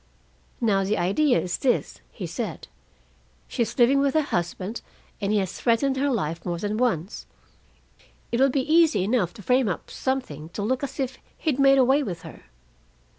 "'Now 0.59 0.83
the 0.83 0.97
idea 0.97 1.39
is 1.39 1.59
this,' 1.59 2.01
he 2.11 2.25
said. 2.25 2.67
'She's 3.47 3.77
living 3.77 3.99
with 3.99 4.15
her 4.15 4.23
husband, 4.23 4.81
and 5.21 5.31
he 5.31 5.37
has 5.37 5.53
threatened 5.61 5.95
her 5.97 6.09
life 6.09 6.43
more 6.43 6.57
than 6.57 6.75
once. 6.77 7.27
It 8.31 8.39
would 8.39 8.51
be 8.51 8.61
easy 8.67 9.03
enough 9.03 9.31
to 9.35 9.43
frame 9.43 9.69
up 9.69 9.91
something 9.91 10.49
to 10.57 10.63
look 10.63 10.83
as 10.83 10.99
if 10.99 11.19
he'd 11.37 11.59
made 11.59 11.77
away 11.77 12.01
with 12.01 12.23
her. 12.23 12.45